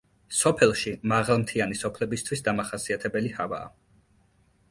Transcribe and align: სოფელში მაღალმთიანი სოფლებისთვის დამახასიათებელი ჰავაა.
სოფელში 0.35 0.93
მაღალმთიანი 1.11 1.77
სოფლებისთვის 1.81 2.43
დამახასიათებელი 2.47 3.35
ჰავაა. 3.37 3.71